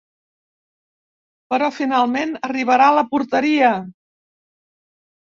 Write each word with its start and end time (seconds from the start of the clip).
Però 1.53 1.69
finalment 1.77 2.35
arribarà 2.51 2.91
a 2.95 2.99
la 3.03 3.07
porteria. 3.15 3.73